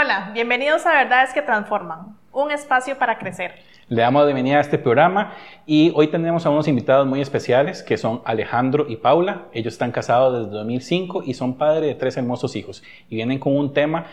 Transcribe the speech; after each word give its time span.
Hola, 0.00 0.30
bienvenidos 0.32 0.86
a 0.86 0.92
Verdades 0.92 1.34
que 1.34 1.42
Transforman, 1.42 2.16
un 2.32 2.50
espacio 2.50 2.96
para 2.96 3.18
crecer. 3.18 3.56
Le 3.88 4.00
damos 4.00 4.22
la 4.22 4.26
bienvenida 4.28 4.56
a 4.56 4.60
este 4.62 4.78
programa 4.78 5.34
y 5.66 5.92
hoy 5.94 6.08
tenemos 6.08 6.46
a 6.46 6.50
unos 6.50 6.68
invitados 6.68 7.06
muy 7.06 7.20
especiales 7.20 7.82
que 7.82 7.98
son 7.98 8.22
Alejandro 8.24 8.86
y 8.88 8.96
Paula. 8.96 9.48
Ellos 9.52 9.74
están 9.74 9.92
casados 9.92 10.38
desde 10.38 10.56
2005 10.56 11.24
y 11.26 11.34
son 11.34 11.58
padres 11.58 11.82
de 11.82 11.94
tres 11.96 12.16
hermosos 12.16 12.56
hijos 12.56 12.82
y 13.10 13.16
vienen 13.16 13.38
con 13.38 13.54
un 13.54 13.74
tema 13.74 14.06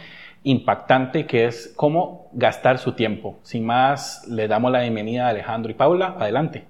impactante 0.43 1.25
que 1.25 1.45
es 1.45 1.71
cómo 1.77 2.27
gastar 2.33 2.79
su 2.79 2.91
tiempo. 2.91 3.39
Sin 3.43 3.65
más, 3.65 4.27
le 4.27 4.49
damos 4.49 4.73
la 4.73 4.81
bienvenida 4.81 5.27
a 5.27 5.29
Alejandro 5.29 5.71
y 5.71 5.75
Paula. 5.75 6.17
Adelante. 6.19 6.67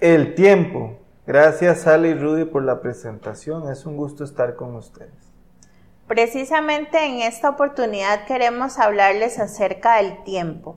El 0.00 0.34
tiempo. 0.34 0.98
Gracias 1.24 1.86
Ale 1.86 2.08
y 2.08 2.14
Rudy 2.14 2.46
por 2.46 2.64
la 2.64 2.80
presentación. 2.80 3.70
Es 3.70 3.86
un 3.86 3.96
gusto 3.96 4.24
estar 4.24 4.56
con 4.56 4.74
ustedes. 4.74 5.25
Precisamente 6.06 7.04
en 7.04 7.20
esta 7.22 7.50
oportunidad 7.50 8.26
queremos 8.26 8.78
hablarles 8.78 9.40
acerca 9.40 9.96
del 9.96 10.22
tiempo, 10.22 10.76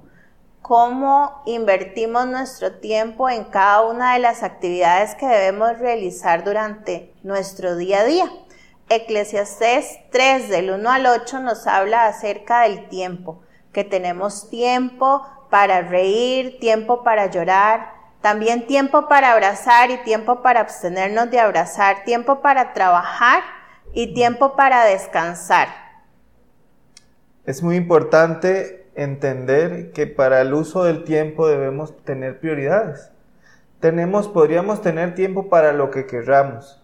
cómo 0.63 1.43
invertimos 1.45 2.25
nuestro 2.25 2.79
tiempo 2.79 3.29
en 3.29 3.43
cada 3.43 3.83
una 3.83 4.13
de 4.13 4.19
las 4.19 4.41
actividades 4.41 5.13
que 5.13 5.27
debemos 5.27 5.77
realizar 5.77 6.43
durante 6.43 7.13
nuestro 7.21 7.75
día 7.75 7.99
a 7.99 8.05
día. 8.05 8.31
Eclesiastés 8.89 9.99
3 10.11 10.49
del 10.49 10.71
1 10.71 10.89
al 10.89 11.05
8 11.05 11.39
nos 11.41 11.67
habla 11.67 12.07
acerca 12.07 12.61
del 12.61 12.89
tiempo, 12.89 13.43
que 13.71 13.83
tenemos 13.83 14.49
tiempo 14.49 15.27
para 15.51 15.83
reír, 15.83 16.57
tiempo 16.59 17.03
para 17.03 17.27
llorar, 17.27 17.93
también 18.21 18.65
tiempo 18.65 19.07
para 19.07 19.33
abrazar 19.33 19.91
y 19.91 19.97
tiempo 19.97 20.41
para 20.41 20.61
abstenernos 20.61 21.29
de 21.29 21.39
abrazar, 21.39 22.03
tiempo 22.03 22.41
para 22.41 22.73
trabajar 22.73 23.58
y 23.93 24.13
tiempo 24.13 24.55
para 24.55 24.85
descansar. 24.85 25.67
Es 27.45 27.63
muy 27.63 27.75
importante 27.75 28.87
entender 28.95 29.91
que 29.91 30.07
para 30.07 30.41
el 30.41 30.53
uso 30.53 30.83
del 30.83 31.03
tiempo 31.03 31.47
debemos 31.47 31.95
tener 32.03 32.39
prioridades. 32.39 33.11
Tenemos, 33.79 34.27
podríamos 34.27 34.81
tener 34.81 35.15
tiempo 35.15 35.49
para 35.49 35.71
lo 35.71 35.89
que 35.89 36.05
querramos. 36.05 36.83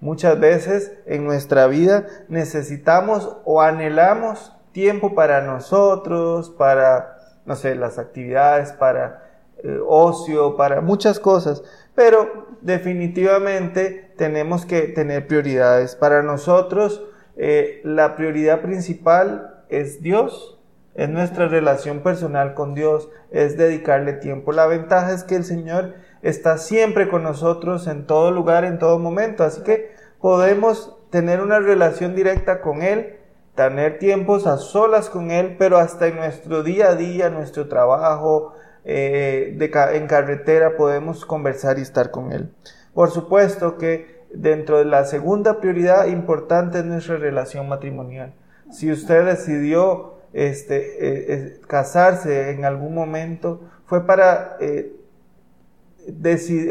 Muchas 0.00 0.38
veces 0.38 0.92
en 1.06 1.24
nuestra 1.24 1.66
vida 1.66 2.06
necesitamos 2.28 3.38
o 3.44 3.62
anhelamos 3.62 4.54
tiempo 4.72 5.14
para 5.14 5.40
nosotros, 5.40 6.50
para, 6.50 7.16
no 7.46 7.54
sé, 7.56 7.76
las 7.76 7.98
actividades, 7.98 8.72
para 8.72 9.23
eh, 9.64 9.80
ocio, 9.86 10.56
para 10.56 10.82
muchas 10.82 11.18
cosas. 11.18 11.64
Pero 11.94 12.48
definitivamente 12.60 14.12
tenemos 14.18 14.66
que 14.66 14.82
tener 14.82 15.26
prioridades. 15.26 15.96
Para 15.96 16.22
nosotros, 16.22 17.02
eh, 17.36 17.80
la 17.82 18.14
prioridad 18.14 18.60
principal 18.60 19.64
es 19.70 20.02
Dios, 20.02 20.60
es 20.94 21.08
nuestra 21.08 21.48
relación 21.48 22.00
personal 22.00 22.54
con 22.54 22.74
Dios, 22.74 23.08
es 23.30 23.56
dedicarle 23.56 24.12
tiempo. 24.12 24.52
La 24.52 24.66
ventaja 24.66 25.12
es 25.12 25.24
que 25.24 25.36
el 25.36 25.44
Señor 25.44 25.94
está 26.22 26.58
siempre 26.58 27.08
con 27.08 27.22
nosotros 27.22 27.86
en 27.86 28.06
todo 28.06 28.30
lugar, 28.30 28.64
en 28.64 28.78
todo 28.78 28.98
momento, 28.98 29.44
así 29.44 29.62
que 29.62 29.92
podemos 30.20 30.96
tener 31.10 31.40
una 31.40 31.58
relación 31.58 32.14
directa 32.14 32.60
con 32.60 32.82
Él, 32.82 33.16
tener 33.54 33.98
tiempos 33.98 34.46
a 34.46 34.58
solas 34.58 35.08
con 35.10 35.30
Él, 35.30 35.56
pero 35.58 35.78
hasta 35.78 36.06
en 36.08 36.16
nuestro 36.16 36.62
día 36.62 36.90
a 36.90 36.94
día, 36.96 37.30
nuestro 37.30 37.68
trabajo, 37.68 38.52
eh, 38.84 39.56
en 39.92 40.06
carretera 40.06 40.76
podemos 40.76 41.24
conversar 41.24 41.78
y 41.78 41.82
estar 41.82 42.10
con 42.10 42.32
Él. 42.32 42.52
Por 42.92 43.10
supuesto 43.10 43.78
que 43.78 44.22
dentro 44.32 44.78
de 44.78 44.84
la 44.84 45.04
segunda 45.04 45.60
prioridad 45.60 46.06
importante 46.06 46.78
es 46.78 46.84
nuestra 46.84 47.16
relación 47.16 47.68
matrimonial. 47.68 48.34
Si 48.70 48.90
usted 48.90 49.24
decidió 49.24 50.14
este, 50.32 50.76
eh, 50.76 51.24
eh, 51.28 51.60
casarse 51.66 52.50
en 52.50 52.64
algún 52.64 52.94
momento, 52.94 53.60
fue 53.86 54.06
para, 54.06 54.58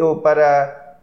o 0.02 0.22
para 0.22 1.00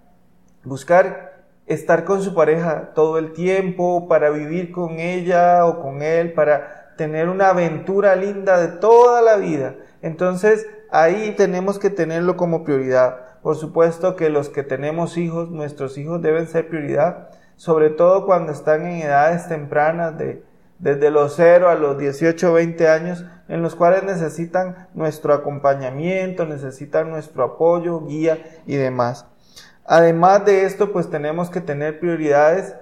buscar 0.65 1.45
estar 1.67 2.05
con 2.05 2.21
su 2.23 2.35
pareja 2.35 2.91
todo 2.95 3.19
el 3.19 3.33
tiempo, 3.33 4.09
para 4.09 4.31
vivir 4.31 4.73
con 4.73 4.99
ella 4.99 5.65
o 5.67 5.81
con 5.81 6.03
él, 6.03 6.33
para 6.33 6.95
tener 6.97 7.29
una 7.29 7.51
aventura 7.51 8.17
linda 8.17 8.61
de 8.61 8.69
toda 8.79 9.23
la 9.23 9.37
vida. 9.37 9.77
Entonces, 10.03 10.67
ahí 10.93 11.35
tenemos 11.37 11.79
que 11.79 11.91
tenerlo 11.91 12.37
como 12.37 12.65
prioridad. 12.65 13.41
Por 13.43 13.57
supuesto 13.57 14.17
que 14.17 14.31
los 14.31 14.49
que 14.49 14.63
tenemos 14.63 15.17
hijos, 15.17 15.51
nuestros 15.51 15.97
hijos 15.99 16.21
deben 16.23 16.47
ser 16.47 16.69
prioridad, 16.69 17.31
sobre 17.57 17.91
todo 17.91 18.27
cuando 18.27 18.53
están 18.53 18.87
en 18.87 19.03
edades 19.03 19.49
tempranas 19.49 20.17
de 20.19 20.43
desde 20.81 21.11
los 21.11 21.35
0 21.37 21.69
a 21.69 21.75
los 21.75 21.99
18 21.99 22.51
o 22.51 22.55
20 22.55 22.89
años, 22.89 23.25
en 23.49 23.63
los 23.63 23.75
cuales 23.75 24.03
necesitan 24.03 24.89
nuestro 24.95 25.35
acompañamiento, 25.35 26.47
necesitan 26.47 27.11
nuestro 27.11 27.45
apoyo, 27.45 28.07
guía 28.07 28.39
y 28.67 28.77
demás. 28.77 29.27
Además 29.85 30.45
de 30.47 30.65
esto, 30.65 30.93
pues 30.93 31.11
tenemos 31.11 31.51
que 31.51 31.61
tener 31.61 32.01
prioridades 32.01 32.75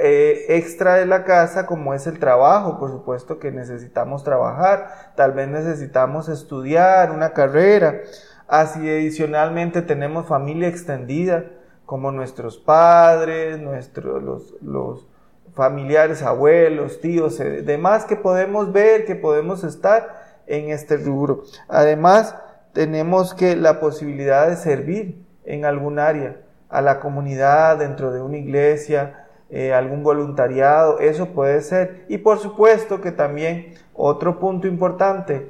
eh, 0.00 0.46
extra 0.56 0.94
de 0.94 1.06
la 1.06 1.24
casa 1.24 1.66
como 1.66 1.94
es 1.94 2.06
el 2.06 2.18
trabajo, 2.18 2.78
por 2.78 2.90
supuesto 2.90 3.38
que 3.38 3.50
necesitamos 3.50 4.24
trabajar, 4.24 5.12
tal 5.16 5.32
vez 5.32 5.48
necesitamos 5.48 6.28
estudiar 6.28 7.10
una 7.10 7.32
carrera, 7.32 8.00
así 8.48 8.80
adicionalmente 8.80 9.82
tenemos 9.82 10.26
familia 10.26 10.68
extendida 10.68 11.44
como 11.84 12.10
nuestros 12.12 12.58
padres, 12.58 13.58
nuestros, 13.58 14.54
los 14.60 15.06
familiares, 15.54 16.22
abuelos, 16.22 17.00
tíos, 17.00 17.40
eh, 17.40 17.62
demás 17.62 18.04
que 18.04 18.16
podemos 18.16 18.72
ver, 18.72 19.04
que 19.06 19.14
podemos 19.14 19.64
estar 19.64 20.42
en 20.46 20.70
este 20.70 20.96
rubro. 20.96 21.44
Además, 21.68 22.36
tenemos 22.72 23.34
que 23.34 23.56
la 23.56 23.80
posibilidad 23.80 24.48
de 24.48 24.56
servir 24.56 25.24
en 25.44 25.64
algún 25.64 25.98
área, 25.98 26.36
a 26.68 26.82
la 26.82 27.00
comunidad, 27.00 27.78
dentro 27.78 28.12
de 28.12 28.20
una 28.20 28.36
iglesia, 28.36 29.25
eh, 29.48 29.72
algún 29.72 30.02
voluntariado, 30.02 30.98
eso 30.98 31.28
puede 31.28 31.60
ser. 31.60 32.04
Y 32.08 32.18
por 32.18 32.38
supuesto 32.38 33.00
que 33.00 33.12
también 33.12 33.74
otro 33.94 34.38
punto 34.38 34.66
importante, 34.66 35.48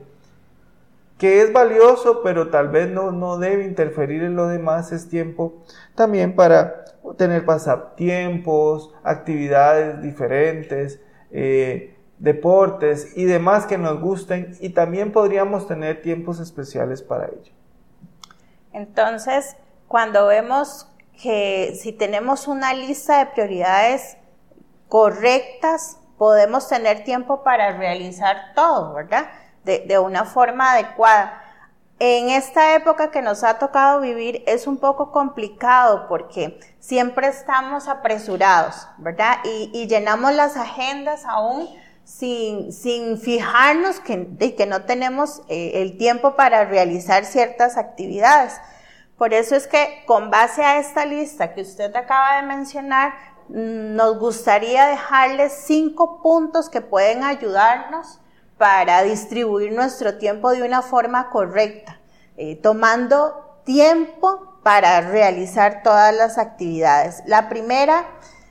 que 1.18 1.40
es 1.40 1.52
valioso, 1.52 2.20
pero 2.22 2.48
tal 2.48 2.68
vez 2.68 2.90
no, 2.90 3.10
no 3.10 3.38
debe 3.38 3.64
interferir 3.64 4.22
en 4.22 4.36
lo 4.36 4.48
demás, 4.48 4.92
es 4.92 5.08
tiempo 5.08 5.62
también 5.94 6.36
para 6.36 6.84
tener 7.16 7.44
pasatiempos, 7.44 8.94
actividades 9.02 10.02
diferentes, 10.02 11.00
eh, 11.30 11.96
deportes 12.18 13.16
y 13.16 13.24
demás 13.24 13.66
que 13.66 13.78
nos 13.78 14.00
gusten 14.00 14.56
y 14.60 14.70
también 14.70 15.12
podríamos 15.12 15.66
tener 15.68 16.02
tiempos 16.02 16.40
especiales 16.40 17.02
para 17.02 17.26
ello. 17.26 17.52
Entonces, 18.72 19.56
cuando 19.88 20.26
vemos 20.26 20.88
que 21.20 21.78
si 21.80 21.92
tenemos 21.92 22.46
una 22.46 22.74
lista 22.74 23.18
de 23.18 23.26
prioridades 23.26 24.16
correctas, 24.88 25.98
podemos 26.18 26.68
tener 26.68 27.04
tiempo 27.04 27.42
para 27.42 27.76
realizar 27.76 28.52
todo, 28.54 28.94
¿verdad? 28.94 29.28
De, 29.64 29.98
una 29.98 30.24
forma 30.24 30.72
adecuada. 30.72 31.42
En 31.98 32.28
esta 32.28 32.76
época 32.76 33.10
que 33.10 33.20
nos 33.20 33.42
ha 33.42 33.58
tocado 33.58 34.00
vivir 34.00 34.44
es 34.46 34.66
un 34.66 34.76
poco 34.76 35.10
complicado 35.10 36.06
porque 36.08 36.60
siempre 36.78 37.26
estamos 37.26 37.88
apresurados, 37.88 38.86
¿verdad? 38.98 39.38
Y, 39.44 39.86
llenamos 39.88 40.32
las 40.34 40.56
agendas 40.56 41.24
aún 41.24 41.68
sin, 42.04 42.72
sin 42.72 43.18
fijarnos 43.18 43.98
que, 43.98 44.54
que 44.56 44.66
no 44.66 44.82
tenemos 44.82 45.42
eh, 45.48 45.82
el 45.82 45.98
tiempo 45.98 46.36
para 46.36 46.64
realizar 46.66 47.24
ciertas 47.24 47.76
actividades. 47.76 48.60
Por 49.18 49.32
eso 49.32 49.56
es 49.56 49.66
que 49.66 50.02
con 50.06 50.30
base 50.30 50.62
a 50.62 50.78
esta 50.78 51.06
lista 51.06 51.54
que 51.54 51.62
usted 51.62 51.94
acaba 51.96 52.36
de 52.36 52.46
mencionar, 52.46 53.14
nos 53.48 54.18
gustaría 54.18 54.86
dejarles 54.86 55.52
cinco 55.66 56.20
puntos 56.20 56.68
que 56.68 56.80
pueden 56.80 57.22
ayudarnos 57.22 58.20
para 58.58 59.02
distribuir 59.02 59.72
nuestro 59.72 60.18
tiempo 60.18 60.50
de 60.50 60.62
una 60.62 60.82
forma 60.82 61.30
correcta, 61.30 62.00
eh, 62.36 62.56
tomando 62.56 63.60
tiempo 63.64 64.58
para 64.62 65.00
realizar 65.00 65.82
todas 65.82 66.14
las 66.14 66.38
actividades. 66.38 67.22
La 67.26 67.48
primera, 67.48 68.06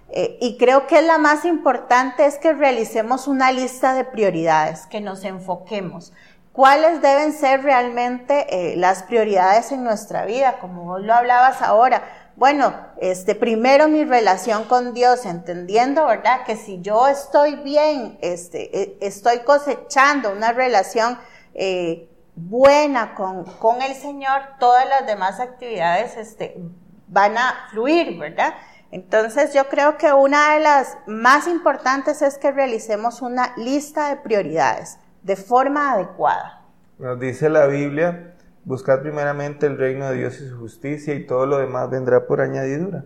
eh, 0.10 0.38
y 0.40 0.58
creo 0.58 0.88
que 0.88 1.00
es 1.00 1.06
la 1.06 1.18
más 1.18 1.46
importante, 1.46 2.26
es 2.26 2.38
que 2.38 2.54
realicemos 2.54 3.28
una 3.28 3.52
lista 3.52 3.94
de 3.94 4.06
prioridades, 4.06 4.88
que 4.88 5.02
nos 5.02 5.24
enfoquemos. 5.24 6.14
¿Cuáles 6.56 7.02
deben 7.02 7.34
ser 7.34 7.64
realmente 7.64 8.46
eh, 8.50 8.78
las 8.78 9.04
prioridades 9.04 9.74
en 9.74 9.84
nuestra 9.84 10.24
vida? 10.24 10.58
Como 10.62 10.86
vos 10.86 11.02
lo 11.02 11.14
hablabas 11.14 11.62
ahora. 11.62 12.32
Bueno, 12.38 12.74
este, 13.02 13.36
primero 13.36 13.90
mi 13.90 14.06
relación 14.06 14.64
con 14.64 14.94
Dios, 14.94 15.26
entendiendo, 15.26 16.06
¿verdad? 16.06 16.46
Que 16.46 16.56
si 16.56 16.80
yo 16.80 17.10
estoy 17.10 17.56
bien, 17.58 18.18
este, 18.22 18.82
e, 18.82 18.98
estoy 19.02 19.40
cosechando 19.40 20.32
una 20.32 20.54
relación 20.54 21.20
eh, 21.56 22.10
buena 22.38 23.16
con, 23.16 23.44
con, 23.58 23.82
el 23.82 23.94
Señor, 23.94 24.42
todas 24.58 24.88
las 24.88 25.06
demás 25.06 25.42
actividades 25.42 26.16
este, 26.16 26.56
van 27.10 27.38
a 27.38 27.68
fluir, 27.70 28.18
¿verdad? 28.18 28.54
Entonces 28.92 29.54
yo 29.54 29.68
creo 29.68 29.98
que 29.98 30.14
una 30.14 30.54
de 30.54 30.62
las 30.62 30.98
más 31.06 31.48
importantes 31.48 32.22
es 32.22 32.38
que 32.38 32.54
realicemos 32.54 33.22
una 33.22 33.54
lista 33.58 34.08
de 34.08 34.16
prioridades 34.16 35.00
de 35.26 35.36
forma 35.36 35.94
adecuada. 35.94 36.62
Nos 37.00 37.20
dice 37.20 37.50
la 37.50 37.66
Biblia, 37.66 38.36
buscad 38.64 39.02
primeramente 39.02 39.66
el 39.66 39.76
reino 39.76 40.08
de 40.08 40.18
Dios 40.18 40.40
y 40.40 40.48
su 40.48 40.60
justicia 40.60 41.16
y 41.16 41.26
todo 41.26 41.48
lo 41.48 41.58
demás 41.58 41.90
vendrá 41.90 42.28
por 42.28 42.42
añadidura. 42.42 43.06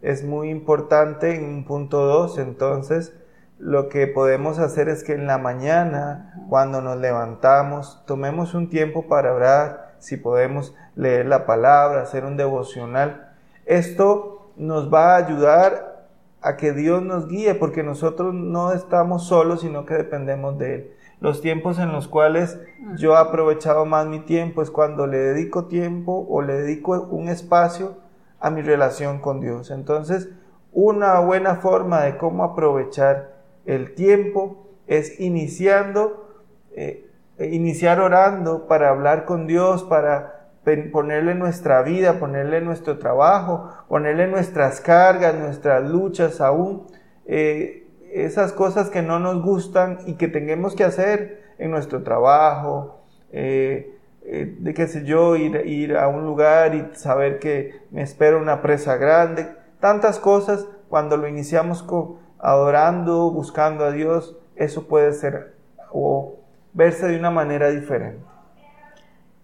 Es 0.00 0.24
muy 0.24 0.48
importante 0.48 1.34
en 1.34 1.44
un 1.44 1.64
punto 1.66 2.06
2, 2.06 2.38
entonces, 2.38 3.12
lo 3.58 3.90
que 3.90 4.06
podemos 4.06 4.58
hacer 4.58 4.88
es 4.88 5.04
que 5.04 5.12
en 5.12 5.26
la 5.26 5.36
mañana, 5.36 6.42
cuando 6.48 6.80
nos 6.80 6.96
levantamos, 6.96 8.02
tomemos 8.06 8.54
un 8.54 8.70
tiempo 8.70 9.06
para 9.06 9.34
orar, 9.34 9.94
si 9.98 10.16
podemos 10.16 10.74
leer 10.96 11.26
la 11.26 11.44
palabra, 11.44 12.00
hacer 12.00 12.24
un 12.24 12.38
devocional. 12.38 13.34
Esto 13.66 14.52
nos 14.56 14.92
va 14.92 15.14
a 15.14 15.16
ayudar 15.16 16.06
a 16.40 16.56
que 16.56 16.72
Dios 16.72 17.02
nos 17.02 17.28
guíe, 17.28 17.54
porque 17.56 17.82
nosotros 17.82 18.32
no 18.32 18.72
estamos 18.72 19.26
solos, 19.26 19.60
sino 19.60 19.84
que 19.84 19.94
dependemos 19.94 20.56
de 20.56 20.74
Él. 20.74 20.92
Los 21.20 21.40
tiempos 21.40 21.78
en 21.78 21.92
los 21.92 22.06
cuales 22.06 22.60
yo 22.96 23.14
he 23.14 23.18
aprovechado 23.18 23.84
más 23.84 24.06
mi 24.06 24.20
tiempo 24.20 24.62
es 24.62 24.70
cuando 24.70 25.06
le 25.06 25.18
dedico 25.18 25.66
tiempo 25.66 26.26
o 26.28 26.42
le 26.42 26.54
dedico 26.54 26.92
un 27.10 27.28
espacio 27.28 27.96
a 28.40 28.50
mi 28.50 28.62
relación 28.62 29.18
con 29.18 29.40
Dios. 29.40 29.70
Entonces, 29.70 30.28
una 30.72 31.18
buena 31.20 31.56
forma 31.56 32.02
de 32.02 32.16
cómo 32.16 32.44
aprovechar 32.44 33.32
el 33.66 33.94
tiempo 33.94 34.68
es 34.86 35.18
iniciando, 35.20 36.28
eh, 36.72 37.10
iniciar 37.38 38.00
orando 38.00 38.68
para 38.68 38.90
hablar 38.90 39.24
con 39.24 39.46
Dios, 39.46 39.82
para 39.84 40.50
ponerle 40.92 41.34
nuestra 41.34 41.82
vida, 41.82 42.18
ponerle 42.18 42.60
nuestro 42.60 42.98
trabajo, 42.98 43.70
ponerle 43.88 44.26
nuestras 44.26 44.80
cargas, 44.80 45.34
nuestras 45.34 45.88
luchas 45.88 46.40
aún, 46.40 46.86
eh, 47.26 47.77
esas 48.12 48.52
cosas 48.52 48.90
que 48.90 49.02
no 49.02 49.18
nos 49.18 49.42
gustan 49.42 49.98
y 50.06 50.14
que 50.14 50.28
tengamos 50.28 50.74
que 50.74 50.84
hacer 50.84 51.42
en 51.58 51.70
nuestro 51.70 52.02
trabajo, 52.02 53.02
eh, 53.32 53.94
de 54.22 54.74
qué 54.74 54.86
sé 54.86 55.04
yo, 55.04 55.36
ir, 55.36 55.66
ir 55.66 55.96
a 55.96 56.08
un 56.08 56.24
lugar 56.24 56.74
y 56.74 56.86
saber 56.94 57.38
que 57.38 57.80
me 57.90 58.02
espera 58.02 58.36
una 58.36 58.60
presa 58.60 58.96
grande, 58.96 59.48
tantas 59.80 60.18
cosas 60.18 60.66
cuando 60.88 61.16
lo 61.16 61.28
iniciamos 61.28 61.82
con, 61.82 62.18
adorando, 62.38 63.30
buscando 63.30 63.84
a 63.84 63.90
Dios, 63.90 64.36
eso 64.56 64.86
puede 64.86 65.12
ser 65.12 65.54
o 65.90 66.40
verse 66.72 67.08
de 67.08 67.18
una 67.18 67.30
manera 67.30 67.70
diferente. 67.70 68.22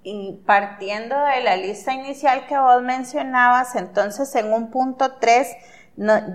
Y 0.02 0.42
partiendo 0.44 1.16
de 1.16 1.42
la 1.42 1.56
lista 1.56 1.94
inicial 1.94 2.46
que 2.46 2.58
vos 2.58 2.82
mencionabas, 2.82 3.74
entonces 3.74 4.34
en 4.34 4.52
un 4.52 4.70
punto 4.70 5.14
3, 5.18 5.48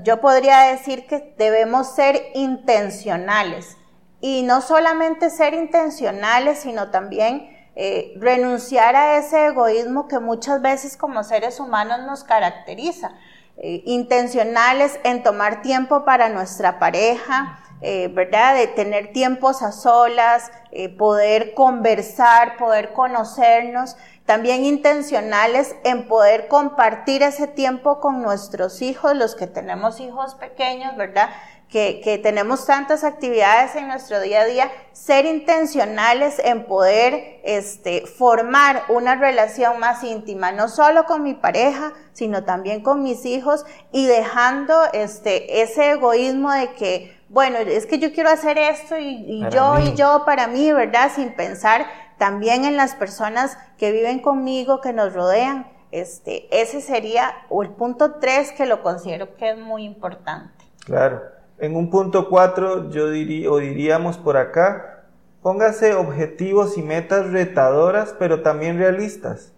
yo 0.03 0.21
podría 0.21 0.61
decir 0.61 1.05
que 1.07 1.33
debemos 1.37 1.93
ser 1.95 2.21
intencionales. 2.33 3.77
Y 4.21 4.43
no 4.43 4.61
solamente 4.61 5.29
ser 5.29 5.53
intencionales, 5.53 6.59
sino 6.59 6.91
también 6.91 7.49
eh, 7.75 8.13
renunciar 8.17 8.95
a 8.95 9.17
ese 9.17 9.45
egoísmo 9.45 10.07
que 10.09 10.19
muchas 10.19 10.61
veces 10.61 10.97
como 10.97 11.23
seres 11.23 11.59
humanos 11.59 11.99
nos 12.05 12.25
caracteriza. 12.25 13.11
Eh, 13.55 13.83
intencionales 13.85 14.99
en 15.03 15.23
tomar 15.23 15.61
tiempo 15.61 16.03
para 16.03 16.27
nuestra 16.29 16.79
pareja, 16.79 17.59
eh, 17.81 18.09
¿verdad? 18.09 18.55
De 18.55 18.67
tener 18.67 19.13
tiempos 19.13 19.61
a 19.61 19.71
solas, 19.71 20.51
poder 20.97 21.53
conversar, 21.53 22.57
poder 22.57 22.91
conocernos. 22.91 23.95
También 24.29 24.63
intencionales 24.63 25.75
en 25.83 26.07
poder 26.07 26.47
compartir 26.49 27.23
ese 27.23 27.47
tiempo 27.47 27.99
con 27.99 28.21
nuestros 28.21 28.83
hijos, 28.83 29.15
los 29.15 29.33
que 29.33 29.47
tenemos 29.47 29.99
hijos 29.99 30.35
pequeños, 30.35 30.95
¿verdad? 30.97 31.31
que, 31.69 32.19
tenemos 32.21 32.67
tantas 32.67 33.03
actividades 33.03 33.75
en 33.75 33.87
nuestro 33.87 34.19
día 34.21 34.41
a 34.41 34.45
día, 34.45 34.71
ser 34.91 35.25
intencionales 35.25 36.37
en 36.43 36.65
poder 36.65 37.39
este, 37.43 38.05
formar 38.05 38.83
una 38.89 39.15
relación 39.15 39.79
más 39.79 40.03
íntima, 40.03 40.51
no 40.51 40.67
solo 40.67 41.05
con 41.05 41.23
mi 41.23 41.35
pareja, 41.35 41.93
sino 42.13 42.43
también 42.43 42.81
con 42.81 43.01
mis 43.01 43.25
hijos 43.25 43.65
y 43.91 44.05
dejando 44.05 44.75
este, 44.93 45.63
ese 45.63 45.91
egoísmo 45.91 46.51
de 46.51 46.73
que, 46.73 47.19
bueno, 47.29 47.57
es 47.57 47.85
que 47.85 47.97
yo 47.97 48.13
quiero 48.13 48.29
hacer 48.29 48.59
esto 48.59 48.95
y, 48.95 49.43
yo 49.51 49.79
y 49.79 49.93
yo 49.93 50.23
para 50.23 50.45
mí, 50.45 50.71
¿verdad? 50.71 51.11
Sin 51.15 51.33
pensar 51.33 51.85
también 52.19 52.65
en 52.65 52.77
las 52.77 52.93
personas 52.93 53.57
que 53.79 53.91
viven 53.91 54.19
conmigo, 54.19 54.81
que 54.81 54.93
nos 54.93 55.13
rodean. 55.13 55.65
Este, 55.91 56.47
ese 56.61 56.81
sería 56.81 57.33
el 57.49 57.69
punto 57.69 58.15
tres 58.19 58.51
que 58.51 58.67
lo 58.67 58.83
considero 58.83 59.35
que 59.35 59.51
es 59.51 59.57
muy 59.57 59.83
importante. 59.85 60.53
Claro. 60.85 61.21
En 61.57 61.75
un 61.75 61.89
punto 61.89 62.29
4 62.29 62.89
yo 62.91 63.09
diría, 63.09 63.51
o 63.51 63.57
diríamos 63.57 64.17
por 64.17 64.37
acá, 64.37 65.03
póngase 65.41 65.93
objetivos 65.93 66.77
y 66.77 66.83
metas 66.83 67.31
retadoras, 67.31 68.15
pero 68.17 68.43
también 68.43 68.77
realistas. 68.77 69.51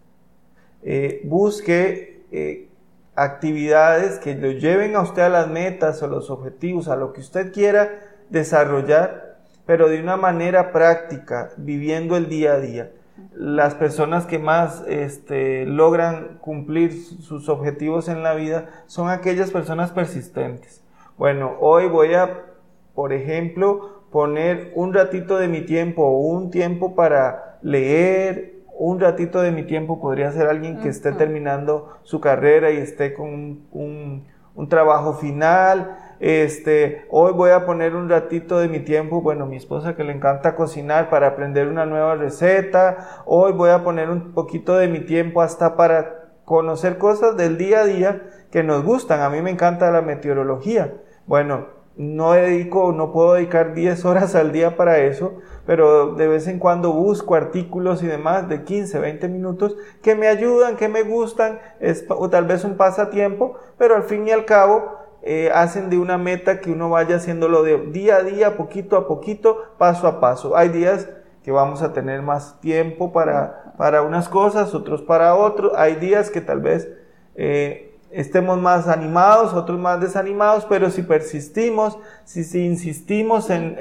Eh, 0.84 1.22
busque 1.26 2.24
eh, 2.32 2.70
actividades 3.16 4.18
que 4.18 4.34
lo 4.36 4.52
lleven 4.52 4.96
a 4.96 5.02
usted 5.02 5.22
a 5.22 5.30
las 5.30 5.48
metas 5.48 6.02
o 6.02 6.08
los 6.08 6.32
objetivos, 6.32 6.88
a 6.88 6.96
lo 6.96 7.14
que 7.14 7.22
usted 7.22 7.54
quiera 7.54 8.00
desarrollar, 8.30 9.31
pero 9.72 9.88
de 9.88 10.02
una 10.02 10.18
manera 10.18 10.74
práctica, 10.74 11.52
viviendo 11.56 12.18
el 12.18 12.28
día 12.28 12.56
a 12.56 12.60
día. 12.60 12.92
Las 13.34 13.74
personas 13.74 14.26
que 14.26 14.38
más 14.38 14.84
este, 14.86 15.66
logran 15.66 16.40
cumplir 16.42 16.92
sus 16.92 17.48
objetivos 17.48 18.10
en 18.10 18.22
la 18.22 18.34
vida 18.34 18.66
son 18.88 19.10
aquellas 19.10 19.50
personas 19.52 19.92
persistentes 19.92 20.82
bueno, 21.22 21.56
hoy 21.60 21.88
voy 21.88 22.16
a, 22.16 22.46
por 22.96 23.14
ejemplo, 23.14 24.02
poner 24.12 24.72
un 24.74 24.92
ratito 24.92 25.38
de 25.38 25.48
mi 25.48 25.62
tiempo 25.62 26.04
o 26.04 26.18
un 26.18 26.50
tiempo 26.50 26.96
para 26.96 27.60
leer, 27.62 28.56
un 28.74 29.00
ratito 29.00 29.40
de 29.44 29.52
mi 29.52 29.62
tiempo 29.62 30.02
podría 30.02 30.32
ser 30.32 30.48
alguien 30.48 30.80
que 30.80 30.90
esté 30.90 31.12
terminando 31.12 32.00
su 32.02 32.20
carrera 32.20 32.72
y 32.72 32.78
esté 32.78 33.14
con 33.14 33.68
un, 33.72 34.26
trabajo 34.68 35.14
final. 35.14 35.96
Este, 36.22 37.08
hoy 37.10 37.34
voy 37.34 37.50
a 37.50 37.66
poner 37.66 37.96
un 37.96 38.08
ratito 38.08 38.60
de 38.60 38.68
mi 38.68 38.80
tiempo, 38.80 39.22
bueno, 39.22 39.48
mi 39.48 39.58
esposa 39.58 39.96
que 39.96 40.04
le 40.04 40.14
encanta 40.14 40.54
cocinar 40.54 41.10
para 41.10 41.30
aprender 41.30 41.68
una 41.68 41.88
nueva 41.88 42.14
receta. 42.14 43.24
Hoy 43.26 43.54
voy 43.54 43.72
a 43.72 43.84
poner 43.84 44.12
un 44.12 44.32
poquito 44.32 44.78
de 44.78 44.88
mi 44.88 45.00
tiempo 45.00 45.42
hasta 45.42 45.76
para 45.76 46.30
conocer 46.46 47.00
cosas 47.00 47.38
del 47.38 47.58
día 47.58 47.80
a 47.80 47.86
día 47.86 48.22
que 48.52 48.62
nos 48.62 48.84
gustan. 48.84 49.22
A 49.22 49.32
mí 49.32 49.42
me 49.42 49.50
encanta 49.50 49.90
la 49.90 50.04
meteorología. 50.04 50.94
Bueno, 51.26 51.70
no 51.98 52.34
dedico, 52.34 52.92
no 52.92 53.12
puedo 53.12 53.34
dedicar 53.34 53.74
10 53.74 54.06
horas 54.06 54.36
al 54.36 54.52
día 54.52 54.78
para 54.78 55.00
eso, 55.00 55.40
pero 55.66 56.14
de 56.14 56.28
vez 56.28 56.48
en 56.48 56.60
cuando 56.60 56.94
busco 56.94 57.34
artículos 57.34 58.04
y 58.04 58.06
demás 58.06 58.48
de 58.48 58.64
15, 58.64 59.00
20 59.00 59.28
minutos 59.28 59.76
que 60.04 60.14
me 60.14 60.28
ayudan, 60.28 60.78
que 60.78 60.88
me 60.88 61.02
gustan, 61.02 61.60
o 62.10 62.30
tal 62.30 62.46
vez 62.46 62.64
un 62.64 62.78
pasatiempo, 62.78 63.56
pero 63.80 63.96
al 63.96 64.04
fin 64.04 64.28
y 64.28 64.32
al 64.32 64.46
cabo 64.46 65.01
eh, 65.24 65.52
hacen 65.54 65.90
de 65.90 65.98
una 65.98 66.18
meta 66.18 66.60
que 66.60 66.72
uno 66.72 66.90
vaya 66.90 67.18
haciéndolo 67.18 67.64
de 67.64 67.78
día 67.92 68.18
a 68.18 68.24
día, 68.24 68.58
poquito 68.58 68.98
a 68.98 69.08
poquito, 69.08 69.58
paso 69.78 70.08
a 70.08 70.20
paso. 70.20 70.58
Hay 70.58 70.70
días 70.70 71.08
que 71.44 71.52
vamos 71.52 71.82
a 71.82 71.94
tener 71.94 72.22
más 72.22 72.60
tiempo 72.60 73.12
para, 73.12 73.74
para 73.78 74.02
unas 74.02 74.30
cosas, 74.30 74.74
otros 74.74 75.02
para 75.02 75.36
otros. 75.36 75.74
Hay 75.76 75.96
días 75.96 76.30
que 76.30 76.42
tal 76.42 76.60
vez 76.60 76.90
eh, 77.36 78.00
estemos 78.12 78.60
más 78.60 78.88
animados, 78.88 79.54
otros 79.54 79.80
más 79.80 80.00
desanimados, 80.00 80.66
pero 80.66 80.90
si 80.90 81.04
persistimos, 81.04 81.98
si, 82.26 82.66
insistimos 82.66 83.50
en, 83.50 83.76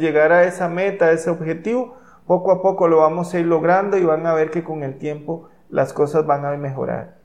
llegar 0.00 0.32
a 0.32 0.44
esa 0.44 0.68
meta, 0.68 1.06
a 1.06 1.12
ese 1.12 1.30
objetivo, 1.30 1.96
poco 2.26 2.50
a 2.50 2.60
poco 2.60 2.88
lo 2.88 2.98
vamos 2.98 3.32
a 3.32 3.38
ir 3.38 3.46
logrando 3.46 3.96
y 3.96 4.04
van 4.04 4.26
a 4.26 4.34
ver 4.34 4.50
que 4.50 4.64
con 4.64 4.82
el 4.82 4.98
tiempo 4.98 5.48
las 5.70 5.92
cosas 5.92 6.26
van 6.26 6.44
a 6.44 6.56
mejorar. 6.56 7.17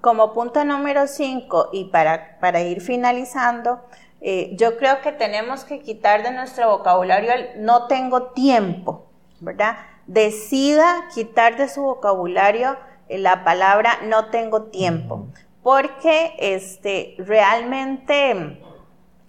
Como 0.00 0.32
punto 0.32 0.64
número 0.64 1.06
5 1.06 1.70
y 1.72 1.84
para, 1.86 2.38
para 2.40 2.60
ir 2.62 2.80
finalizando, 2.80 3.80
eh, 4.20 4.52
yo 4.56 4.76
creo 4.76 5.00
que 5.00 5.12
tenemos 5.12 5.64
que 5.64 5.80
quitar 5.80 6.22
de 6.22 6.32
nuestro 6.32 6.70
vocabulario 6.70 7.32
el 7.32 7.64
no 7.64 7.86
tengo 7.86 8.30
tiempo, 8.32 9.06
¿verdad? 9.40 9.76
Decida 10.06 11.08
quitar 11.14 11.56
de 11.56 11.68
su 11.68 11.82
vocabulario 11.82 12.76
la 13.08 13.44
palabra 13.44 13.98
no 14.04 14.26
tengo 14.26 14.64
tiempo 14.64 15.26
porque 15.62 16.34
este, 16.38 17.14
realmente 17.18 18.60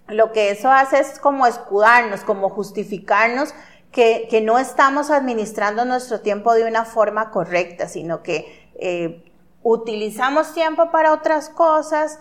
lo 0.08 0.32
que 0.32 0.50
eso 0.50 0.70
hace 0.70 0.98
es 0.98 1.18
como 1.18 1.46
escudarnos, 1.46 2.20
como 2.20 2.50
justificarnos 2.50 3.54
que, 3.92 4.42
no 4.44 4.58
estamos 4.58 5.10
administrando 5.10 5.84
nuestro 5.84 6.20
tiempo 6.20 6.52
de 6.54 6.64
una 6.64 6.84
forma 6.84 7.30
correcta, 7.30 7.88
sino 7.88 8.22
que 8.22 8.68
eh, 8.74 9.32
utilizamos 9.64 10.52
tiempo 10.52 10.90
para 10.92 11.12
otras 11.12 11.48
cosas 11.48 12.20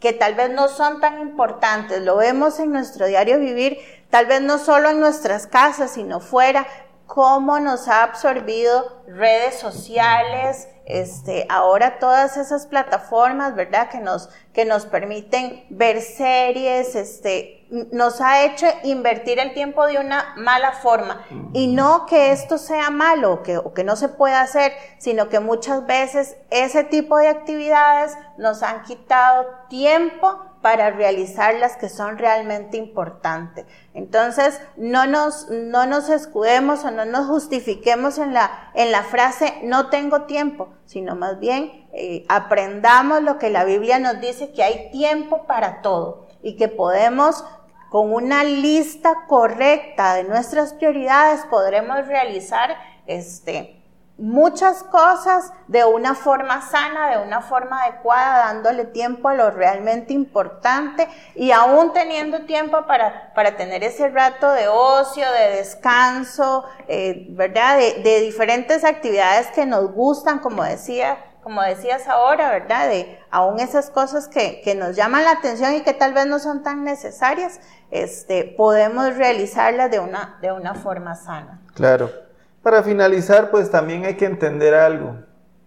que 0.00 0.12
tal 0.12 0.34
vez 0.34 0.50
no 0.50 0.68
son 0.68 1.00
tan 1.00 1.20
importantes. 1.20 2.02
Lo 2.02 2.16
vemos 2.16 2.58
en 2.58 2.72
nuestro 2.72 3.06
diario 3.06 3.38
vivir, 3.38 3.78
tal 4.10 4.26
vez 4.26 4.42
no 4.42 4.58
solo 4.58 4.90
en 4.90 5.00
nuestras 5.00 5.46
casas, 5.46 5.92
sino 5.92 6.20
fuera, 6.20 6.66
cómo 7.06 7.60
nos 7.60 7.88
ha 7.88 8.02
absorbido 8.02 9.02
redes 9.06 9.58
sociales, 9.58 10.68
este, 10.98 11.46
ahora 11.48 11.98
todas 11.98 12.36
esas 12.36 12.66
plataformas, 12.66 13.54
¿verdad? 13.54 13.88
Que 13.90 14.00
nos, 14.00 14.28
que 14.52 14.64
nos 14.64 14.86
permiten 14.86 15.64
ver 15.70 16.00
series, 16.00 16.94
este, 16.94 17.66
nos 17.92 18.20
ha 18.20 18.44
hecho 18.44 18.66
invertir 18.82 19.38
el 19.38 19.54
tiempo 19.54 19.86
de 19.86 19.98
una 19.98 20.34
mala 20.36 20.72
forma. 20.72 21.24
Y 21.52 21.68
no 21.68 22.06
que 22.06 22.32
esto 22.32 22.58
sea 22.58 22.90
malo 22.90 23.42
que, 23.42 23.58
o 23.58 23.72
que 23.72 23.84
no 23.84 23.96
se 23.96 24.08
pueda 24.08 24.40
hacer, 24.40 24.72
sino 24.98 25.28
que 25.28 25.40
muchas 25.40 25.86
veces 25.86 26.36
ese 26.50 26.84
tipo 26.84 27.16
de 27.18 27.28
actividades 27.28 28.16
nos 28.38 28.62
han 28.62 28.82
quitado 28.82 29.46
tiempo 29.68 30.49
para 30.62 30.90
realizar 30.90 31.54
las 31.54 31.76
que 31.76 31.88
son 31.88 32.18
realmente 32.18 32.76
importantes. 32.76 33.66
Entonces, 33.94 34.60
no 34.76 35.06
nos, 35.06 35.48
no 35.50 35.86
nos 35.86 36.10
escudemos 36.10 36.84
o 36.84 36.90
no 36.90 37.04
nos 37.04 37.26
justifiquemos 37.26 38.18
en 38.18 38.34
la, 38.34 38.70
en 38.74 38.92
la 38.92 39.02
frase 39.02 39.54
no 39.62 39.88
tengo 39.88 40.22
tiempo, 40.22 40.68
sino 40.84 41.16
más 41.16 41.38
bien 41.38 41.88
eh, 41.92 42.24
aprendamos 42.28 43.22
lo 43.22 43.38
que 43.38 43.50
la 43.50 43.64
Biblia 43.64 43.98
nos 43.98 44.20
dice, 44.20 44.52
que 44.52 44.62
hay 44.62 44.90
tiempo 44.90 45.46
para 45.46 45.80
todo 45.80 46.26
y 46.42 46.56
que 46.56 46.68
podemos 46.68 47.44
con 47.90 48.12
una 48.12 48.44
lista 48.44 49.26
correcta 49.26 50.14
de 50.14 50.24
nuestras 50.24 50.74
prioridades 50.74 51.40
podremos 51.50 52.06
realizar 52.06 52.76
este, 53.06 53.79
muchas 54.20 54.82
cosas 54.82 55.50
de 55.66 55.84
una 55.84 56.14
forma 56.14 56.60
sana, 56.60 57.10
de 57.10 57.24
una 57.24 57.40
forma 57.40 57.82
adecuada, 57.82 58.52
dándole 58.52 58.84
tiempo 58.84 59.28
a 59.28 59.34
lo 59.34 59.50
realmente 59.50 60.12
importante 60.12 61.08
y 61.34 61.52
aún 61.52 61.92
teniendo 61.92 62.44
tiempo 62.44 62.86
para, 62.86 63.32
para 63.34 63.56
tener 63.56 63.82
ese 63.82 64.08
rato 64.08 64.50
de 64.52 64.68
ocio, 64.68 65.24
de 65.32 65.56
descanso, 65.56 66.64
eh, 66.86 67.28
¿verdad? 67.30 67.78
De, 67.78 68.02
de, 68.02 68.20
diferentes 68.20 68.84
actividades 68.84 69.46
que 69.48 69.64
nos 69.64 69.90
gustan, 69.92 70.40
como 70.40 70.64
decía, 70.64 71.16
como 71.42 71.62
decías 71.62 72.06
ahora, 72.06 72.50
¿verdad? 72.50 72.88
De 72.88 73.18
aún 73.30 73.58
esas 73.58 73.88
cosas 73.88 74.28
que, 74.28 74.60
que 74.60 74.74
nos 74.74 74.96
llaman 74.96 75.24
la 75.24 75.32
atención 75.32 75.74
y 75.74 75.80
que 75.80 75.94
tal 75.94 76.12
vez 76.12 76.26
no 76.26 76.38
son 76.38 76.62
tan 76.62 76.84
necesarias, 76.84 77.58
este, 77.90 78.44
podemos 78.44 79.16
realizarlas 79.16 79.90
de 79.90 79.98
una, 79.98 80.38
de 80.42 80.52
una 80.52 80.74
forma 80.74 81.14
sana. 81.16 81.62
Claro. 81.74 82.29
Para 82.62 82.82
finalizar, 82.82 83.50
pues 83.50 83.70
también 83.70 84.04
hay 84.04 84.16
que 84.16 84.26
entender 84.26 84.74
algo. 84.74 85.16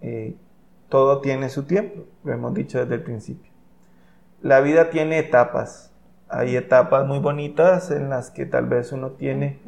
Eh, 0.01 0.35
todo 0.89 1.21
tiene 1.21 1.50
su 1.50 1.63
tiempo, 1.63 2.05
lo 2.23 2.33
hemos 2.33 2.53
dicho 2.53 2.77
desde 2.79 2.95
el 2.95 3.01
principio. 3.01 3.51
La 4.43 4.59
vida 4.62 4.91
tiene 4.91 5.17
etapas. 5.17 5.91
Hay 6.29 6.55
etapas 6.55 7.07
muy 7.07 7.17
bonitas 7.17 7.89
en 7.89 8.09
las 8.09 8.29
que 8.29 8.45
tal 8.45 8.67
vez 8.67 8.91
uno 8.91 9.12
tiene 9.12 9.59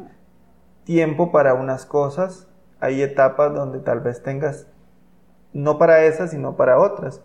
tiempo 0.84 1.32
para 1.32 1.56
unas 1.56 1.88
cosas. 1.88 2.48
Hay 2.80 3.02
etapas 3.02 3.56
donde 3.56 3.80
tal 3.80 4.02
vez 4.02 4.22
tengas 4.22 4.68
no 5.52 5.80
para 5.80 6.06
esas, 6.06 6.30
sino 6.30 6.56
para 6.56 6.80
otras. 6.80 7.24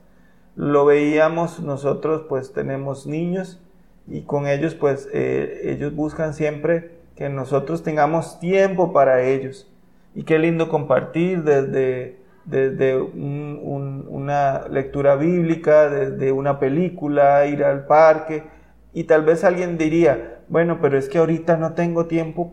Lo 0.56 0.86
veíamos 0.86 1.60
nosotros, 1.60 2.24
pues 2.26 2.54
tenemos 2.54 3.06
niños 3.06 3.60
y 4.06 4.22
con 4.22 4.46
ellos, 4.46 4.74
pues 4.74 5.10
eh, 5.12 5.60
ellos 5.64 5.94
buscan 5.94 6.32
siempre 6.32 7.00
que 7.16 7.28
nosotros 7.28 7.82
tengamos 7.82 8.40
tiempo 8.40 8.94
para 8.94 9.22
ellos 9.22 9.69
y 10.14 10.24
qué 10.24 10.38
lindo 10.38 10.68
compartir 10.68 11.44
desde, 11.44 12.20
desde 12.44 12.96
una 13.00 14.66
lectura 14.68 15.16
bíblica, 15.16 15.88
desde 15.88 16.32
una 16.32 16.58
película, 16.58 17.46
ir 17.46 17.64
al 17.64 17.86
parque. 17.86 18.44
Y 18.92 19.04
tal 19.04 19.24
vez 19.24 19.44
alguien 19.44 19.78
diría, 19.78 20.40
bueno, 20.48 20.78
pero 20.80 20.98
es 20.98 21.08
que 21.08 21.18
ahorita 21.18 21.56
no 21.56 21.74
tengo 21.74 22.06
tiempo 22.06 22.52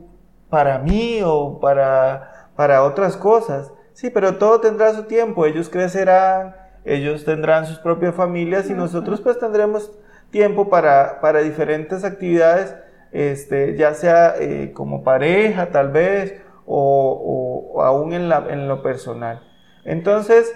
para 0.50 0.80
mí 0.80 1.20
o 1.24 1.60
para, 1.60 2.52
para 2.56 2.84
otras 2.84 3.18
cosas. 3.18 3.72
Sí, 3.94 4.12
pero 4.12 4.36
todo 4.36 4.62
tendrá 4.62 4.94
su 4.94 5.04
tiempo. 5.04 5.46
Ellos 5.46 5.70
crecerán, 5.70 6.56
ellos 6.86 7.26
tendrán 7.26 7.66
sus 7.66 7.80
propias 7.80 8.14
familias 8.14 8.70
y 8.70 8.74
nosotros 8.74 9.20
pues 9.22 9.40
tendremos 9.40 9.92
tiempo 10.30 10.70
para, 10.70 11.20
para 11.22 11.40
diferentes 11.40 12.04
actividades, 12.04 12.76
este, 13.12 13.76
ya 13.76 13.94
sea 13.94 14.36
eh, 14.40 14.72
como 14.74 15.04
pareja 15.04 15.70
tal 15.72 15.90
vez 15.90 16.42
o, 16.68 17.82
aún 17.84 18.14
en, 18.14 18.30
la, 18.30 18.46
en 18.50 18.68
lo 18.68 18.84
personal. 18.84 19.42
Entonces, 19.86 20.54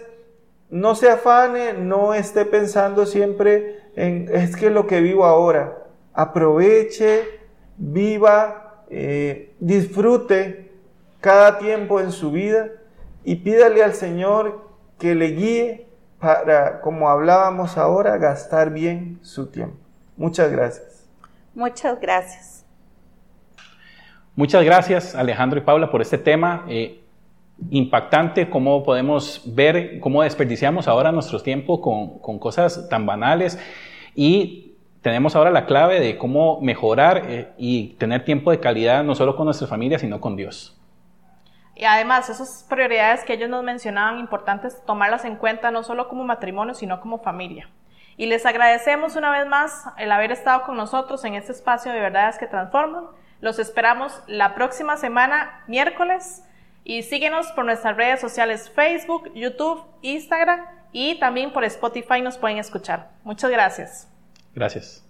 no 0.70 0.96
se 0.96 1.10
afane, 1.10 1.74
no 1.74 2.14
esté 2.14 2.46
pensando 2.46 3.06
siempre 3.06 3.80
en, 3.96 4.30
es 4.32 4.56
que 4.56 4.70
lo 4.70 4.88
que 4.88 5.02
vivo 5.02 5.26
ahora, 5.26 5.78
aproveche, 6.14 7.24
viva, 7.78 8.84
eh, 8.90 9.56
disfrute 9.60 10.72
cada 11.20 11.58
tiempo 11.60 12.00
en 12.00 12.12
su 12.12 12.32
vida 12.32 12.70
y 13.24 13.36
pídale 13.36 13.84
al 13.84 13.94
Señor 13.94 14.70
que 14.98 15.16
le 15.16 15.28
guíe 15.28 15.88
para, 16.20 16.82
como 16.82 17.10
hablábamos 17.10 17.78
ahora, 17.78 18.18
gastar 18.18 18.70
bien 18.72 19.20
su 19.22 19.48
tiempo. 19.48 19.78
Muchas 20.18 20.52
gracias. 20.52 21.10
Muchas 21.56 22.00
gracias. 22.00 22.61
Muchas 24.42 24.64
gracias 24.64 25.14
Alejandro 25.14 25.60
y 25.60 25.62
Paula 25.62 25.92
por 25.92 26.02
este 26.02 26.18
tema 26.18 26.66
eh, 26.68 27.04
impactante, 27.70 28.50
cómo 28.50 28.84
podemos 28.84 29.44
ver 29.46 30.00
cómo 30.00 30.24
desperdiciamos 30.24 30.88
ahora 30.88 31.12
nuestro 31.12 31.44
tiempo 31.44 31.80
con, 31.80 32.40
cosas 32.40 32.90
tan 32.90 33.06
banales 33.06 33.60
y 34.16 34.78
tenemos 35.04 35.36
ahora 35.36 35.52
la 35.52 35.68
clave 35.68 36.00
de 36.00 36.18
cómo 36.18 36.60
mejorar 36.60 37.22
eh, 37.28 37.54
y 37.60 37.90
tener 38.00 38.26
tiempo 38.26 38.50
de 38.50 38.60
calidad 38.60 39.04
no 39.04 39.14
solo 39.14 39.36
con 39.36 39.46
nuestra 39.46 39.68
familia, 39.68 40.00
sino 40.00 40.20
con 40.20 40.36
Dios. 40.36 40.76
Y 41.76 41.86
además, 41.86 42.28
esas 42.32 42.66
prioridades 42.68 43.24
que 43.24 43.34
ellos 43.34 43.48
nos 43.48 43.64
mencionaban, 43.64 44.18
importantes 44.18 44.84
tomarlas 44.88 45.24
en 45.24 45.36
cuenta 45.36 45.70
no 45.70 45.84
solo 45.84 46.08
como 46.08 46.24
matrimonio, 46.24 46.74
sino 46.74 47.00
como 47.00 47.20
familia. 47.20 47.70
Y 48.18 48.26
les 48.26 48.44
agradecemos 48.48 49.16
una 49.16 49.30
vez 49.30 49.46
más 49.46 49.84
el 50.00 50.12
haber 50.12 50.32
estado 50.32 50.64
con 50.64 50.78
nosotros 50.78 51.24
en 51.26 51.36
este 51.36 51.52
espacio 51.52 51.92
de 51.92 52.00
verdades 52.00 52.40
que 52.40 52.48
transforman. 52.48 53.21
Los 53.42 53.60
esperamos 53.60 54.22
la 54.28 54.56
próxima 54.56 54.98
semana, 54.98 55.64
miércoles, 55.68 56.44
y 56.84 57.04
síguenos 57.04 57.48
por 57.52 57.66
nuestras 57.66 57.98
redes 57.98 58.22
sociales 58.22 58.72
Facebook, 58.74 59.32
YouTube, 59.34 59.84
Instagram 60.02 60.66
y 60.92 61.20
también 61.20 61.52
por 61.54 61.64
Spotify 61.64 62.22
nos 62.22 62.38
pueden 62.38 62.58
escuchar. 62.58 63.12
Muchas 63.24 63.52
gracias. 63.52 64.08
Gracias. 64.54 65.04